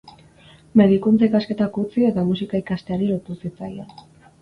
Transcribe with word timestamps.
Medikuntza-ikasketak 0.81 1.79
utzi, 1.83 2.07
eta 2.09 2.25
musika 2.33 2.65
ikasteari 2.67 3.15
lotu 3.15 3.41
zitzaion. 3.43 3.99